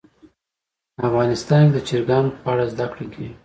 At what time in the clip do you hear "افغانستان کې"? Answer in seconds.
1.07-1.73